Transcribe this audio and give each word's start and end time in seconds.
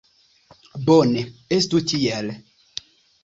Bone, 0.87 1.25
estu 1.59 1.83
tiel. 1.91 2.31